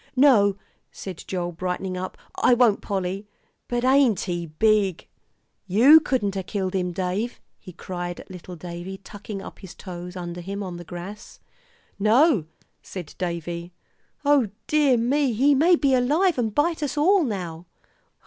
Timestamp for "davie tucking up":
8.55-9.59